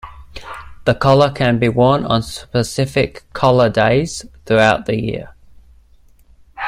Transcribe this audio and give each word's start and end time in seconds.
The 0.85 0.95
collar 0.95 1.29
can 1.29 1.59
be 1.59 1.69
worn 1.69 2.05
on 2.05 2.23
specific 2.23 3.23
'Collar 3.33 3.69
Days' 3.69 4.25
throughout 4.47 4.87
the 4.87 4.99
year. 4.99 5.35